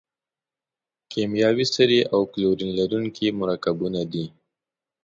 کیمیاوي 1.11 1.65
سرې 1.75 1.99
او 2.13 2.19
کلورین 2.31 2.69
لرونکي 2.79 3.27
مرکبونه 3.41 4.01
دي. 4.11 4.25